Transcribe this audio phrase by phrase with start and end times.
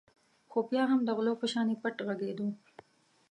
[0.49, 2.47] خو بیا هم د غلو په شانې پټ غږېدو.